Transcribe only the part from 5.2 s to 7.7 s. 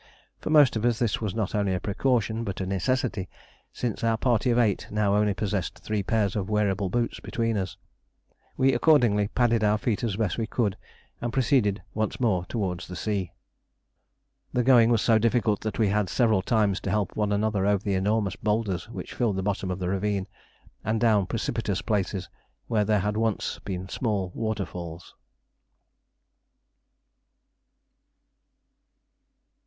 possessed three pairs of wearable boots between